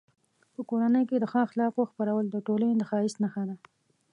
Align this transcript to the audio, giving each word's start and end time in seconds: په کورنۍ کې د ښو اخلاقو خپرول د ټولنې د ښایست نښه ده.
په 0.53 0.61
کورنۍ 0.69 1.03
کې 1.09 1.17
د 1.19 1.25
ښو 1.31 1.37
اخلاقو 1.47 1.89
خپرول 1.91 2.25
د 2.29 2.35
ټولنې 2.47 2.75
د 2.77 2.83
ښایست 2.89 3.17
نښه 3.23 3.43
ده. 3.49 3.55